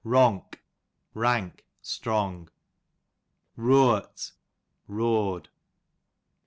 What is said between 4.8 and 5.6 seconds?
roared.